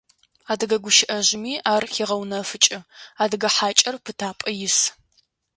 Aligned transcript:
Адыгэ 0.51 0.77
гущыӏэжъыми 0.83 1.53
ар 1.73 1.83
хегъэунэфыкӏы: 1.93 2.79
«Адыгэ 3.23 3.49
хьакӏэр 3.55 3.95
пытапӏэ 4.03 4.49
ис». 4.65 4.77